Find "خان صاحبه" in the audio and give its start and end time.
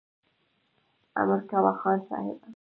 1.79-2.47